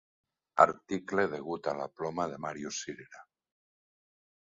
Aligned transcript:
Article 0.63 1.25
degut 1.33 1.69
a 1.71 1.75
la 1.79 1.85
ploma 1.99 2.25
de 2.31 2.39
Màrius 2.47 2.79
Cirera. 2.87 3.23